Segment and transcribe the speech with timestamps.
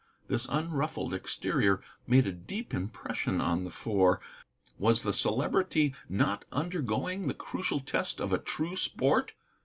[0.29, 4.19] This unruffled exterior made a deep impression on the Four.
[4.79, 9.33] Was the Celebrity not undergoing the crucial test of a true sport?